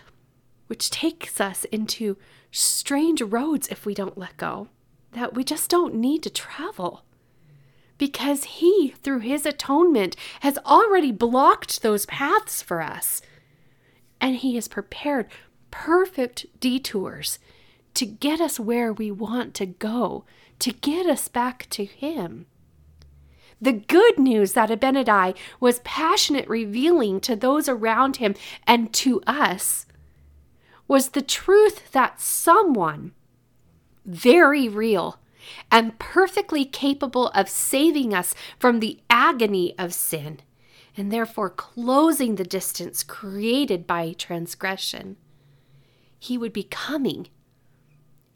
which 0.70 0.88
takes 0.88 1.40
us 1.40 1.64
into 1.72 2.16
strange 2.52 3.20
roads 3.20 3.66
if 3.72 3.84
we 3.84 3.92
don't 3.92 4.16
let 4.16 4.36
go, 4.36 4.68
that 5.10 5.34
we 5.34 5.42
just 5.42 5.68
don't 5.68 5.96
need 5.96 6.22
to 6.22 6.30
travel. 6.30 7.02
Because 7.98 8.44
He, 8.44 8.94
through 9.02 9.18
His 9.18 9.44
atonement, 9.44 10.14
has 10.42 10.58
already 10.58 11.10
blocked 11.10 11.82
those 11.82 12.06
paths 12.06 12.62
for 12.62 12.80
us. 12.80 13.20
And 14.20 14.36
He 14.36 14.54
has 14.54 14.68
prepared 14.68 15.26
perfect 15.72 16.46
detours 16.60 17.40
to 17.94 18.06
get 18.06 18.40
us 18.40 18.60
where 18.60 18.92
we 18.92 19.10
want 19.10 19.54
to 19.54 19.66
go, 19.66 20.24
to 20.60 20.70
get 20.70 21.04
us 21.04 21.26
back 21.26 21.66
to 21.70 21.84
Him. 21.84 22.46
The 23.60 23.72
good 23.72 24.20
news 24.20 24.52
that 24.52 24.70
Abinadi 24.70 25.36
was 25.58 25.80
passionate 25.80 26.48
revealing 26.48 27.18
to 27.22 27.34
those 27.34 27.68
around 27.68 28.16
him 28.16 28.34
and 28.66 28.90
to 28.94 29.20
us 29.26 29.84
was 30.90 31.10
the 31.10 31.22
truth 31.22 31.92
that 31.92 32.20
someone 32.20 33.12
very 34.04 34.68
real 34.68 35.20
and 35.70 35.96
perfectly 36.00 36.64
capable 36.64 37.28
of 37.28 37.48
saving 37.48 38.12
us 38.12 38.34
from 38.58 38.80
the 38.80 38.98
agony 39.08 39.72
of 39.78 39.94
sin 39.94 40.40
and 40.96 41.12
therefore 41.12 41.48
closing 41.48 42.34
the 42.34 42.42
distance 42.42 43.04
created 43.04 43.86
by 43.86 44.12
transgression. 44.14 45.16
He 46.18 46.36
would 46.36 46.52
be 46.52 46.64
coming 46.64 47.28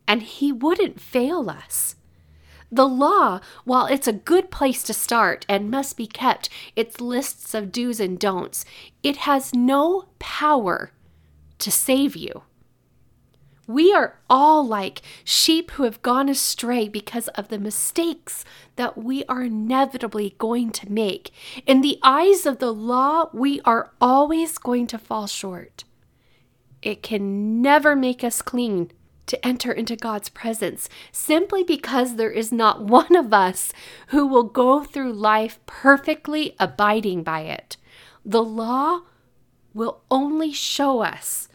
and 0.06 0.22
He 0.22 0.52
wouldn't 0.52 1.00
fail 1.00 1.50
us. 1.50 1.96
The 2.70 2.86
law, 2.86 3.40
while 3.64 3.86
it's 3.86 4.06
a 4.06 4.12
good 4.12 4.52
place 4.52 4.84
to 4.84 4.94
start 4.94 5.44
and 5.48 5.72
must 5.72 5.96
be 5.96 6.06
kept, 6.06 6.48
its 6.76 7.00
lists 7.00 7.52
of 7.52 7.72
do's 7.72 7.98
and 7.98 8.16
don'ts, 8.16 8.64
it 9.02 9.16
has 9.16 9.52
no 9.52 10.04
power 10.20 10.92
to 11.64 11.70
save 11.70 12.14
you. 12.14 12.42
We 13.66 13.94
are 13.94 14.18
all 14.28 14.66
like 14.66 15.00
sheep 15.24 15.72
who 15.72 15.84
have 15.84 16.02
gone 16.02 16.28
astray 16.28 16.86
because 16.86 17.28
of 17.28 17.48
the 17.48 17.58
mistakes 17.58 18.44
that 18.76 18.98
we 18.98 19.24
are 19.24 19.44
inevitably 19.44 20.34
going 20.36 20.70
to 20.72 20.92
make. 20.92 21.30
In 21.66 21.80
the 21.80 21.98
eyes 22.02 22.44
of 22.44 22.58
the 22.58 22.72
law, 22.72 23.30
we 23.32 23.62
are 23.64 23.92
always 24.00 24.58
going 24.58 24.86
to 24.88 24.98
fall 24.98 25.26
short. 25.26 25.84
It 26.82 27.02
can 27.02 27.62
never 27.62 27.96
make 27.96 28.22
us 28.22 28.42
clean 28.42 28.90
to 29.26 29.46
enter 29.46 29.72
into 29.72 29.96
God's 29.96 30.28
presence 30.28 30.90
simply 31.10 31.64
because 31.64 32.16
there 32.16 32.30
is 32.30 32.52
not 32.52 32.84
one 32.84 33.16
of 33.16 33.32
us 33.32 33.72
who 34.08 34.26
will 34.26 34.44
go 34.44 34.84
through 34.84 35.14
life 35.14 35.58
perfectly 35.64 36.54
abiding 36.60 37.22
by 37.22 37.40
it. 37.40 37.78
The 38.26 38.44
law 38.44 39.00
will 39.72 40.02
only 40.10 40.52
show 40.52 41.00
us 41.00 41.48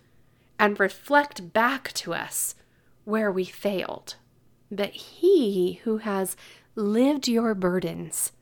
and 0.59 0.79
reflect 0.79 1.53
back 1.53 1.93
to 1.93 2.13
us 2.13 2.53
where 3.05 3.31
we 3.31 3.45
failed. 3.45 4.15
But 4.69 4.91
He 4.91 5.79
who 5.85 5.97
has 5.99 6.35
lived 6.75 7.27
your 7.27 7.55
burdens, 7.55 8.33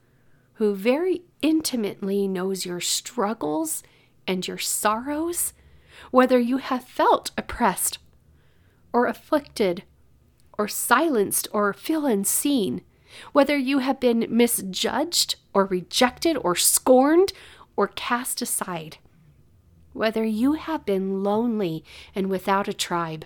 who 0.56 0.74
very 0.76 1.22
intimately 1.42 2.28
knows 2.28 2.66
your 2.66 2.82
struggles 2.82 3.84
and 4.26 4.46
your 4.48 4.58
sorrows, 4.58 5.54
whether 6.12 6.40
you 6.40 6.58
have 6.58 6.84
felt 6.84 7.32
oppressed 7.38 8.00
or 8.92 9.06
afflicted 9.06 9.84
or 10.58 10.68
silenced 10.68 11.48
or 11.52 11.72
feel 11.72 12.06
unseen, 12.06 12.82
whether 13.32 13.56
you 13.56 13.80
have 13.80 14.00
been 14.00 14.26
misjudged 14.30 15.36
or 15.54 15.66
rejected 15.66 16.36
or 16.38 16.56
scorned 16.56 17.32
or 17.76 17.88
cast 17.88 18.42
aside 18.42 18.98
whether 19.98 20.24
you 20.24 20.54
have 20.54 20.86
been 20.86 21.24
lonely 21.24 21.84
and 22.14 22.30
without 22.30 22.68
a 22.68 22.74
tribe, 22.74 23.26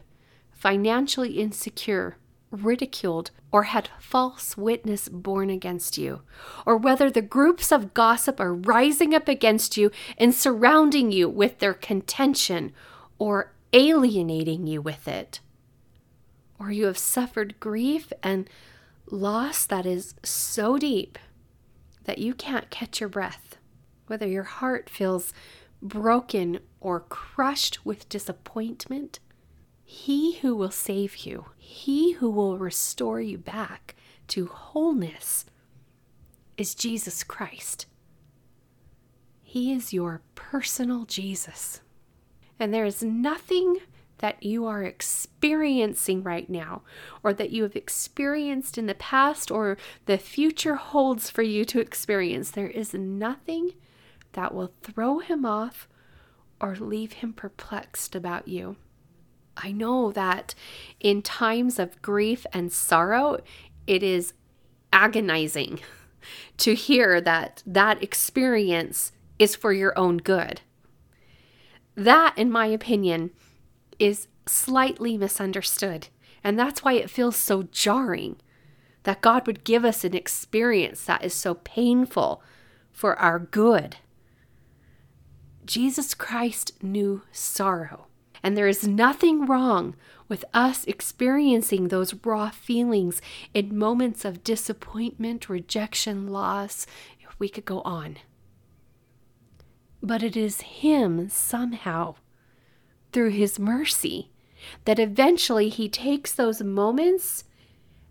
financially 0.52 1.34
insecure, 1.40 2.16
ridiculed, 2.50 3.32
or 3.52 3.64
had 3.64 3.90
false 4.00 4.56
witness 4.56 5.10
borne 5.10 5.50
against 5.50 5.98
you, 5.98 6.22
or 6.66 6.78
whether 6.78 7.12
the 7.12 7.22
groups 7.22 7.72
of 7.72 7.94
gossip 7.94 8.40
are 8.40 8.54
rising 8.54 9.14
up 9.14 9.28
against 9.28 9.76
you 9.76 9.92
and 10.18 10.34
surrounding 10.34 11.12
you 11.12 11.28
with 11.28 11.60
their 11.60 11.74
contention 11.74 12.72
or 13.20 13.52
alienating 13.74 14.66
you 14.66 14.82
with 14.82 15.08
it, 15.08 15.42
or 16.58 16.72
you 16.72 16.86
have 16.86 16.98
suffered 16.98 17.60
grief 17.60 18.14
and 18.24 18.50
loss 19.08 19.66
that 19.66 19.86
is 19.86 20.14
so 20.24 20.78
deep 20.78 21.20
that 22.06 22.18
you 22.18 22.34
can't 22.34 22.70
catch 22.70 23.02
your 23.02 23.10
breath, 23.10 23.58
whether 24.08 24.28
your 24.28 24.44
heart 24.44 24.90
feels 24.90 25.34
broken, 25.82 26.60
or 26.80 27.00
crushed 27.00 27.86
with 27.86 28.10
disappointment, 28.10 29.20
He 29.84 30.38
who 30.40 30.56
will 30.56 30.72
save 30.72 31.18
you, 31.18 31.46
He 31.58 32.14
who 32.14 32.30
will 32.30 32.58
restore 32.58 33.22
you 33.22 33.38
back 33.38 33.96
to 34.30 34.48
wholeness, 34.48 35.46
is 36.58 36.76
Jesus 36.76 37.24
Christ. 37.24 37.88
He 39.42 39.74
is 39.74 39.92
your 39.92 40.22
personal 40.36 41.06
Jesus. 41.06 41.82
And 42.60 42.74
there 42.74 42.86
is 42.86 43.04
nothing 43.04 43.78
that 44.20 44.44
you 44.44 44.66
are 44.68 44.84
experiencing 44.84 46.22
right 46.22 46.48
now, 46.48 46.84
or 47.24 47.34
that 47.34 47.50
you 47.50 47.64
have 47.64 47.76
experienced 47.76 48.78
in 48.78 48.86
the 48.86 48.94
past, 48.94 49.50
or 49.50 49.78
the 50.06 50.18
future 50.18 50.76
holds 50.76 51.30
for 51.30 51.42
you 51.42 51.66
to 51.66 51.80
experience. 51.80 52.52
There 52.52 52.70
is 52.70 52.94
nothing 52.94 53.72
that 54.34 54.54
will 54.54 54.72
throw 54.82 55.20
him 55.20 55.46
off 55.46 55.88
or 56.60 56.76
leave 56.76 57.14
him 57.14 57.34
perplexed 57.34 58.16
about 58.16 58.48
you. 58.48 58.76
I 59.58 59.72
know 59.72 60.12
that 60.12 60.56
in 61.00 61.22
times 61.22 61.80
of 61.80 62.02
grief 62.02 62.46
and 62.54 62.72
sorrow, 62.72 63.40
it 63.88 64.04
is 64.04 64.34
agonizing 64.94 65.80
to 66.58 66.76
hear 66.76 67.20
that 67.22 67.64
that 67.66 68.02
experience 68.02 69.12
is 69.40 69.56
for 69.56 69.74
your 69.74 69.98
own 69.98 70.18
good. 70.18 70.62
That, 71.96 72.38
in 72.38 72.52
my 72.52 72.68
opinion, 72.68 73.32
is 74.00 74.28
slightly 74.48 75.18
misunderstood. 75.18 76.08
And 76.44 76.58
that's 76.58 76.84
why 76.84 76.94
it 76.94 77.10
feels 77.10 77.36
so 77.36 77.64
jarring 77.64 78.38
that 79.04 79.22
God 79.22 79.48
would 79.48 79.64
give 79.64 79.84
us 79.84 80.04
an 80.04 80.16
experience 80.16 81.04
that 81.06 81.24
is 81.24 81.34
so 81.34 81.56
painful 81.56 82.42
for 82.92 83.18
our 83.18 83.40
good. 83.40 83.98
Jesus 85.72 86.14
Christ 86.14 86.84
knew 86.84 87.22
sorrow. 87.32 88.08
And 88.44 88.58
there 88.58 88.68
is 88.68 88.86
nothing 88.86 89.46
wrong 89.46 89.96
with 90.28 90.44
us 90.54 90.84
experiencing 90.84 91.88
those 91.88 92.14
raw 92.26 92.50
feelings 92.50 93.22
in 93.54 93.78
moments 93.78 94.26
of 94.26 94.44
disappointment, 94.44 95.48
rejection, 95.48 96.28
loss. 96.28 96.86
If 97.22 97.40
we 97.40 97.48
could 97.48 97.64
go 97.64 97.80
on. 97.84 98.18
But 100.04 100.24
it 100.24 100.36
is 100.36 100.60
Him 100.60 101.30
somehow, 101.30 102.16
through 103.14 103.30
His 103.30 103.58
mercy, 103.58 104.30
that 104.84 105.00
eventually 105.00 105.70
He 105.70 105.88
takes 105.88 106.34
those 106.34 106.62
moments 106.62 107.46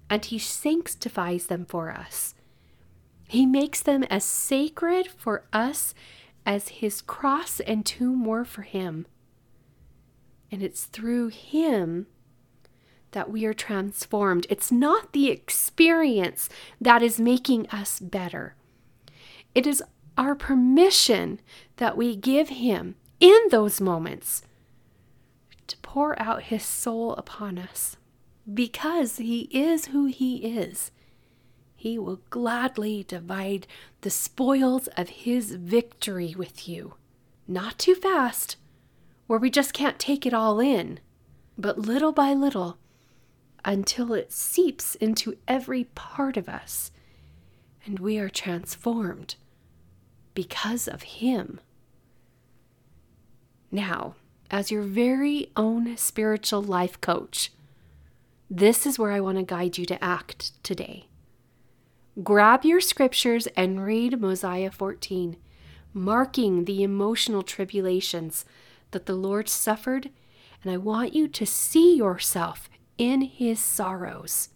and 0.08 0.24
He 0.24 0.38
sanctifies 0.38 1.48
them 1.48 1.66
for 1.66 1.90
us. 1.90 2.34
He 3.28 3.44
makes 3.44 3.82
them 3.82 4.02
as 4.04 4.24
sacred 4.24 5.08
for 5.08 5.44
us 5.52 5.94
as 6.50 6.68
his 6.68 7.00
cross 7.00 7.60
and 7.60 7.86
tomb 7.86 8.24
were 8.24 8.44
for 8.44 8.62
him. 8.62 9.06
And 10.50 10.64
it's 10.64 10.86
through 10.86 11.28
him 11.28 12.08
that 13.12 13.30
we 13.30 13.44
are 13.44 13.54
transformed. 13.54 14.48
It's 14.50 14.72
not 14.72 15.12
the 15.12 15.30
experience 15.30 16.48
that 16.80 17.04
is 17.04 17.20
making 17.20 17.68
us 17.68 18.00
better, 18.00 18.56
it 19.54 19.64
is 19.64 19.80
our 20.18 20.34
permission 20.34 21.40
that 21.76 21.96
we 21.96 22.16
give 22.16 22.48
him 22.48 22.96
in 23.20 23.38
those 23.50 23.80
moments 23.80 24.42
to 25.68 25.76
pour 25.78 26.20
out 26.20 26.44
his 26.44 26.64
soul 26.64 27.14
upon 27.14 27.58
us 27.58 27.96
because 28.52 29.18
he 29.18 29.42
is 29.52 29.86
who 29.86 30.06
he 30.06 30.38
is 30.38 30.90
he 31.80 31.98
will 31.98 32.20
gladly 32.28 33.02
divide 33.08 33.66
the 34.02 34.10
spoils 34.10 34.86
of 34.98 35.08
his 35.08 35.52
victory 35.52 36.34
with 36.36 36.68
you. 36.68 36.92
Not 37.48 37.78
too 37.78 37.94
fast, 37.94 38.56
where 39.26 39.38
we 39.38 39.48
just 39.48 39.72
can't 39.72 39.98
take 39.98 40.26
it 40.26 40.34
all 40.34 40.60
in, 40.60 41.00
but 41.56 41.78
little 41.78 42.12
by 42.12 42.34
little 42.34 42.76
until 43.64 44.12
it 44.12 44.30
seeps 44.30 44.94
into 44.96 45.38
every 45.48 45.84
part 45.84 46.36
of 46.36 46.50
us 46.50 46.90
and 47.86 47.98
we 47.98 48.18
are 48.18 48.28
transformed 48.28 49.36
because 50.34 50.86
of 50.86 51.02
him. 51.02 51.60
Now, 53.72 54.16
as 54.50 54.70
your 54.70 54.82
very 54.82 55.50
own 55.56 55.96
spiritual 55.96 56.62
life 56.62 57.00
coach, 57.00 57.50
this 58.50 58.84
is 58.84 58.98
where 58.98 59.12
I 59.12 59.20
want 59.20 59.38
to 59.38 59.44
guide 59.44 59.78
you 59.78 59.86
to 59.86 60.04
act 60.04 60.62
today. 60.62 61.06
Grab 62.24 62.64
your 62.64 62.80
scriptures 62.80 63.46
and 63.56 63.85
read 63.85 64.20
Mosiah 64.20 64.72
14, 64.72 65.37
marking 65.94 66.64
the 66.64 66.83
emotional 66.83 67.42
tribulations 67.42 68.44
that 68.90 69.06
the 69.06 69.14
Lord 69.14 69.48
suffered, 69.48 70.11
and 70.62 70.72
I 70.72 70.76
want 70.76 71.14
you 71.14 71.28
to 71.28 71.46
see 71.46 71.96
yourself 71.96 72.68
in 72.98 73.22
his 73.22 73.61
sorrows. 73.61 74.48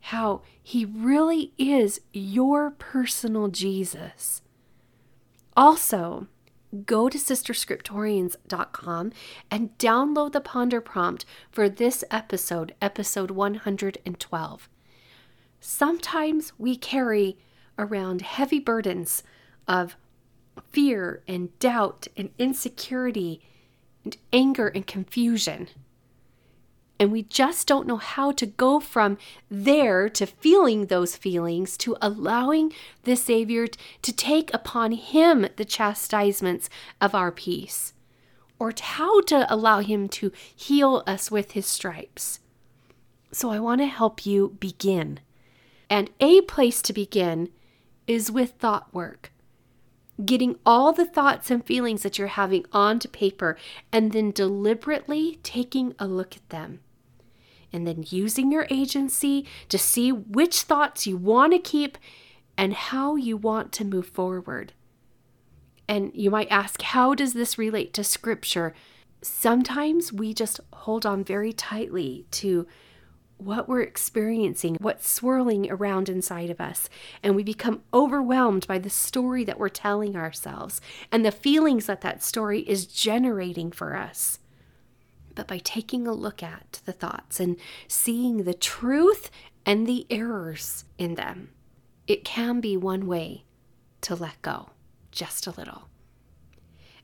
How 0.00 0.42
he 0.60 0.84
really 0.84 1.52
is 1.58 2.00
your 2.12 2.72
personal 2.72 3.48
Jesus. 3.48 4.42
Also, 5.56 6.26
go 6.84 7.08
to 7.08 7.18
sisterscriptorians.com 7.18 9.12
and 9.50 9.78
download 9.78 10.32
the 10.32 10.40
Ponder 10.40 10.80
prompt 10.80 11.24
for 11.50 11.68
this 11.68 12.02
episode, 12.10 12.74
episode 12.82 13.30
112. 13.30 14.68
Sometimes 15.64 16.52
we 16.58 16.74
carry 16.74 17.38
around 17.78 18.20
heavy 18.22 18.58
burdens 18.58 19.22
of 19.68 19.94
fear 20.72 21.22
and 21.28 21.56
doubt 21.60 22.08
and 22.16 22.30
insecurity 22.36 23.40
and 24.04 24.16
anger 24.32 24.66
and 24.66 24.84
confusion. 24.88 25.68
And 26.98 27.12
we 27.12 27.22
just 27.22 27.68
don't 27.68 27.86
know 27.86 27.96
how 27.96 28.32
to 28.32 28.44
go 28.44 28.80
from 28.80 29.18
there 29.48 30.08
to 30.08 30.26
feeling 30.26 30.86
those 30.86 31.14
feelings 31.14 31.76
to 31.78 31.96
allowing 32.02 32.72
the 33.04 33.14
Savior 33.14 33.68
to 33.68 34.12
take 34.12 34.52
upon 34.52 34.90
Him 34.90 35.46
the 35.54 35.64
chastisements 35.64 36.68
of 37.00 37.14
our 37.14 37.30
peace, 37.30 37.94
or 38.58 38.72
how 38.76 39.20
to 39.22 39.46
allow 39.48 39.78
Him 39.78 40.08
to 40.08 40.32
heal 40.54 41.04
us 41.06 41.30
with 41.30 41.52
His 41.52 41.66
stripes. 41.66 42.40
So 43.30 43.50
I 43.50 43.60
want 43.60 43.80
to 43.80 43.86
help 43.86 44.26
you 44.26 44.56
begin 44.58 45.20
And 45.92 46.08
a 46.20 46.40
place 46.40 46.80
to 46.80 46.94
begin 46.94 47.50
is 48.06 48.32
with 48.32 48.52
thought 48.52 48.94
work. 48.94 49.30
Getting 50.24 50.56
all 50.64 50.94
the 50.94 51.04
thoughts 51.04 51.50
and 51.50 51.62
feelings 51.62 52.02
that 52.02 52.16
you're 52.16 52.28
having 52.28 52.64
onto 52.72 53.08
paper 53.08 53.58
and 53.92 54.12
then 54.12 54.30
deliberately 54.30 55.38
taking 55.42 55.94
a 55.98 56.06
look 56.06 56.34
at 56.34 56.48
them. 56.48 56.80
And 57.74 57.86
then 57.86 58.06
using 58.08 58.50
your 58.50 58.66
agency 58.70 59.46
to 59.68 59.76
see 59.76 60.10
which 60.10 60.62
thoughts 60.62 61.06
you 61.06 61.18
want 61.18 61.52
to 61.52 61.58
keep 61.58 61.98
and 62.56 62.72
how 62.72 63.16
you 63.16 63.36
want 63.36 63.70
to 63.72 63.84
move 63.84 64.06
forward. 64.06 64.72
And 65.86 66.10
you 66.14 66.30
might 66.30 66.50
ask, 66.50 66.80
how 66.80 67.14
does 67.14 67.34
this 67.34 67.58
relate 67.58 67.92
to 67.92 68.02
scripture? 68.02 68.72
Sometimes 69.20 70.10
we 70.10 70.32
just 70.32 70.58
hold 70.72 71.04
on 71.04 71.22
very 71.22 71.52
tightly 71.52 72.24
to 72.30 72.66
what 73.44 73.68
we're 73.68 73.82
experiencing, 73.82 74.76
what's 74.80 75.08
swirling 75.08 75.70
around 75.70 76.08
inside 76.08 76.50
of 76.50 76.60
us. 76.60 76.88
And 77.22 77.34
we 77.34 77.42
become 77.42 77.82
overwhelmed 77.92 78.66
by 78.66 78.78
the 78.78 78.90
story 78.90 79.44
that 79.44 79.58
we're 79.58 79.68
telling 79.68 80.16
ourselves 80.16 80.80
and 81.10 81.24
the 81.24 81.32
feelings 81.32 81.86
that 81.86 82.00
that 82.02 82.22
story 82.22 82.60
is 82.60 82.86
generating 82.86 83.70
for 83.72 83.96
us. 83.96 84.38
But 85.34 85.46
by 85.46 85.58
taking 85.58 86.06
a 86.06 86.12
look 86.12 86.42
at 86.42 86.80
the 86.84 86.92
thoughts 86.92 87.40
and 87.40 87.56
seeing 87.88 88.44
the 88.44 88.54
truth 88.54 89.30
and 89.64 89.86
the 89.86 90.06
errors 90.10 90.84
in 90.98 91.14
them, 91.14 91.50
it 92.06 92.24
can 92.24 92.60
be 92.60 92.76
one 92.76 93.06
way 93.06 93.44
to 94.02 94.14
let 94.14 94.40
go 94.42 94.70
just 95.10 95.46
a 95.46 95.52
little. 95.52 95.88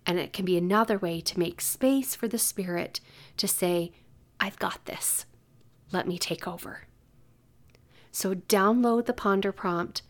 And 0.05 0.18
it 0.18 0.33
can 0.33 0.44
be 0.44 0.57
another 0.57 0.98
way 0.98 1.20
to 1.20 1.38
make 1.38 1.61
space 1.61 2.14
for 2.14 2.29
the 2.29 2.38
Spirit 2.38 3.01
to 3.37 3.46
say, 3.46 3.92
I've 4.40 4.59
got 4.59 4.85
this. 4.87 5.27
Let 5.92 6.07
me 6.07 6.18
take 6.18 6.46
over. 6.46 6.83
So 8.11 8.35
download 8.35 9.07
the 9.07 9.12
Ponder 9.12 9.53
prompt 9.53 10.03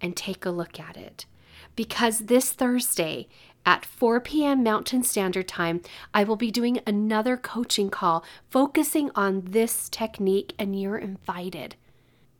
and 0.00 0.16
take 0.16 0.44
a 0.44 0.50
look 0.50 0.78
at 0.78 0.96
it. 0.96 1.26
Because 1.74 2.20
this 2.20 2.52
Thursday 2.52 3.28
at 3.64 3.84
4 3.84 4.20
p.m. 4.20 4.62
Mountain 4.62 5.02
Standard 5.02 5.48
Time, 5.48 5.80
I 6.14 6.24
will 6.24 6.36
be 6.36 6.50
doing 6.50 6.80
another 6.86 7.36
coaching 7.36 7.90
call 7.90 8.24
focusing 8.48 9.10
on 9.14 9.42
this 9.46 9.88
technique, 9.88 10.54
and 10.58 10.80
you're 10.80 10.98
invited 10.98 11.76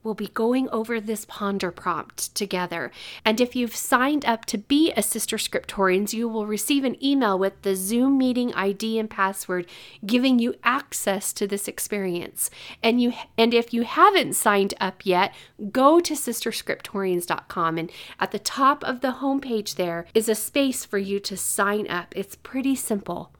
we'll 0.06 0.14
be 0.14 0.28
going 0.28 0.70
over 0.70 1.00
this 1.00 1.24
ponder 1.24 1.72
prompt 1.72 2.32
together. 2.34 2.92
And 3.24 3.40
if 3.40 3.56
you've 3.56 3.74
signed 3.74 4.24
up 4.24 4.44
to 4.46 4.56
be 4.56 4.92
a 4.92 5.02
Sister 5.02 5.36
Scriptorians, 5.36 6.12
you 6.12 6.28
will 6.28 6.46
receive 6.46 6.84
an 6.84 7.02
email 7.04 7.36
with 7.36 7.60
the 7.62 7.74
Zoom 7.74 8.16
meeting 8.16 8.54
ID 8.54 9.00
and 9.00 9.10
password 9.10 9.66
giving 10.06 10.38
you 10.38 10.54
access 10.62 11.32
to 11.32 11.46
this 11.48 11.66
experience. 11.66 12.50
And 12.82 13.02
you 13.02 13.12
and 13.36 13.52
if 13.52 13.74
you 13.74 13.82
haven't 13.82 14.34
signed 14.34 14.74
up 14.80 15.04
yet, 15.04 15.34
go 15.72 15.98
to 15.98 16.14
sisterscriptorians.com 16.14 17.78
and 17.78 17.90
at 18.20 18.30
the 18.30 18.38
top 18.38 18.84
of 18.84 19.00
the 19.00 19.16
homepage 19.20 19.74
there 19.74 20.06
is 20.14 20.28
a 20.28 20.36
space 20.36 20.84
for 20.84 20.98
you 20.98 21.18
to 21.20 21.36
sign 21.36 21.88
up. 21.88 22.14
It's 22.16 22.36
pretty 22.36 22.76
simple. 22.76 23.32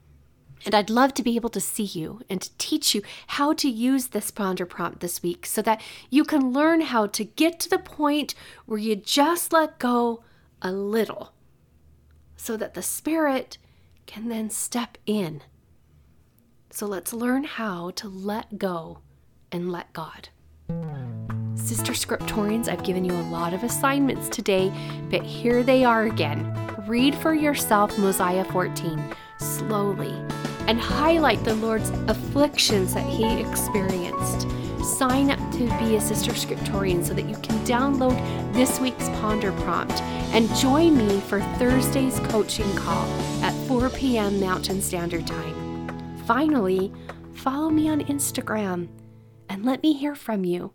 And 0.66 0.74
I'd 0.74 0.90
love 0.90 1.14
to 1.14 1.22
be 1.22 1.36
able 1.36 1.48
to 1.50 1.60
see 1.60 1.84
you 1.84 2.22
and 2.28 2.42
to 2.42 2.50
teach 2.58 2.92
you 2.92 3.02
how 3.28 3.52
to 3.54 3.70
use 3.70 4.08
this 4.08 4.32
ponder 4.32 4.66
prompt 4.66 4.98
this 4.98 5.22
week 5.22 5.46
so 5.46 5.62
that 5.62 5.80
you 6.10 6.24
can 6.24 6.52
learn 6.52 6.80
how 6.80 7.06
to 7.06 7.24
get 7.24 7.60
to 7.60 7.70
the 7.70 7.78
point 7.78 8.34
where 8.66 8.78
you 8.78 8.96
just 8.96 9.52
let 9.52 9.78
go 9.78 10.24
a 10.60 10.72
little 10.72 11.32
so 12.36 12.56
that 12.56 12.74
the 12.74 12.82
Spirit 12.82 13.58
can 14.06 14.28
then 14.28 14.50
step 14.50 14.98
in. 15.06 15.42
So 16.70 16.84
let's 16.84 17.12
learn 17.12 17.44
how 17.44 17.90
to 17.92 18.08
let 18.08 18.58
go 18.58 18.98
and 19.52 19.70
let 19.70 19.92
God. 19.92 20.30
Sister 21.54 21.92
Scriptorians, 21.92 22.68
I've 22.68 22.82
given 22.82 23.04
you 23.04 23.12
a 23.12 23.30
lot 23.30 23.54
of 23.54 23.62
assignments 23.62 24.28
today, 24.28 24.72
but 25.10 25.22
here 25.22 25.62
they 25.62 25.84
are 25.84 26.04
again. 26.04 26.52
Read 26.88 27.14
for 27.14 27.34
yourself 27.34 27.96
Mosiah 27.98 28.44
14 28.44 29.14
slowly 29.38 30.14
and 30.66 30.80
highlight 30.80 31.42
the 31.44 31.54
Lord's 31.54 31.90
afflictions 32.08 32.94
that 32.94 33.06
he 33.06 33.40
experienced. 33.40 34.46
Sign 34.84 35.30
up 35.30 35.38
to 35.52 35.66
be 35.78 35.96
a 35.96 36.00
Sister 36.00 36.32
Scriptorian 36.32 37.04
so 37.04 37.12
that 37.14 37.28
you 37.28 37.34
can 37.36 37.58
download 37.66 38.16
this 38.52 38.78
week's 38.78 39.08
Ponder 39.20 39.52
Prompt 39.52 40.00
and 40.32 40.54
join 40.56 40.96
me 40.96 41.20
for 41.20 41.40
Thursday's 41.58 42.20
coaching 42.30 42.72
call 42.76 43.06
at 43.42 43.52
4 43.66 43.90
p.m. 43.90 44.38
Mountain 44.38 44.80
Standard 44.80 45.26
Time. 45.26 46.18
Finally, 46.26 46.92
follow 47.34 47.70
me 47.70 47.88
on 47.88 48.00
Instagram 48.02 48.88
and 49.48 49.64
let 49.64 49.82
me 49.82 49.92
hear 49.92 50.14
from 50.14 50.44
you. 50.44 50.72